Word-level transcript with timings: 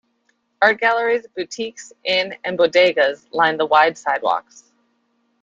Art 0.63 0.79
galleries, 0.79 1.27
boutiques, 1.37 1.93
inns 2.03 2.33
and 2.43 2.57
Bodega's 2.57 3.27
line 3.31 3.57
the 3.57 3.67
wide 3.67 3.95
sidewalks. 3.95 4.71